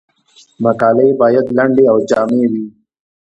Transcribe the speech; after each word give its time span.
مقالې 0.63 1.07
باید 1.21 1.45
لنډې 1.57 1.85
او 1.91 1.97
جامع 2.09 2.43
وي. 2.51 2.65